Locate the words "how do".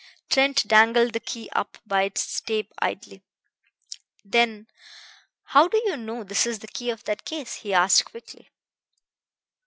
5.43-5.77